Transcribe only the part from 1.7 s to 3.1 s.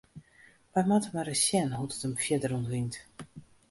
hoe't it him fierder ûntwynt.